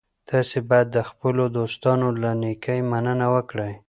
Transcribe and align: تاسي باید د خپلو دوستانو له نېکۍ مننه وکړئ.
تاسي 0.29 0.59
باید 0.69 0.87
د 0.95 0.99
خپلو 1.09 1.43
دوستانو 1.57 2.07
له 2.21 2.31
نېکۍ 2.41 2.79
مننه 2.91 3.27
وکړئ. 3.35 3.73